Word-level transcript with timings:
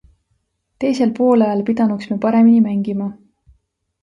Teisel 0.83 1.11
poolajal 1.19 1.61
pidanuks 1.69 2.09
me 2.15 2.19
paremini 2.25 2.65
mängima. 2.71 3.11